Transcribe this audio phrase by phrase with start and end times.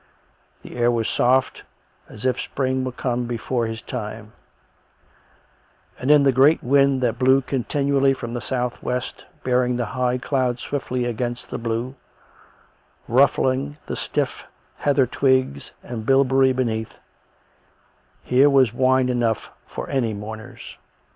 [0.63, 1.61] The air was soft,
[2.09, 4.33] as if spring were come before his time;
[5.99, 10.17] and in the great wind that blew continually from the south west, bearing the high
[10.17, 11.93] clouds swiftly against the blue,
[13.07, 14.45] rufiling the stiff
[14.77, 16.95] heather twigs and bilberry beneath—
[18.31, 20.77] here was wine enough for any mourners.